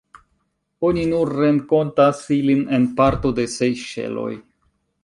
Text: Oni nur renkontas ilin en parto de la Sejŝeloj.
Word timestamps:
Oni 0.89 1.03
nur 1.11 1.33
renkontas 1.41 2.25
ilin 2.39 2.65
en 2.79 2.89
parto 3.03 3.35
de 3.43 3.47
la 3.51 3.55
Sejŝeloj. 3.59 4.31